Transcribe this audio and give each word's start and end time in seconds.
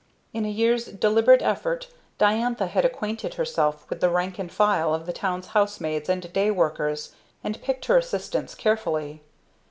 In 0.33 0.45
a 0.45 0.49
year's 0.49 0.85
deliberate 0.85 1.43
effort 1.43 1.87
Diantha 2.17 2.65
had 2.65 2.83
acquainted 2.83 3.35
herself 3.35 3.87
with 3.87 3.99
the 4.01 4.09
rank 4.09 4.39
and 4.39 4.51
file 4.51 4.95
of 4.95 5.05
the 5.05 5.13
town's 5.13 5.49
housemaids 5.49 6.09
and 6.09 6.33
day 6.33 6.49
workers, 6.49 7.13
and 7.43 7.61
picked 7.61 7.85
her 7.85 7.99
assistants 7.99 8.55
carefully. 8.55 9.21